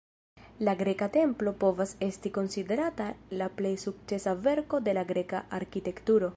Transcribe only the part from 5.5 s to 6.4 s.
arkitekturo.